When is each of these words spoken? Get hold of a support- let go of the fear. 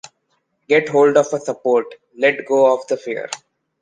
Get 0.67 0.89
hold 0.89 1.15
of 1.15 1.27
a 1.31 1.39
support- 1.39 1.93
let 2.17 2.47
go 2.47 2.73
of 2.73 2.87
the 2.87 2.97
fear. 2.97 3.29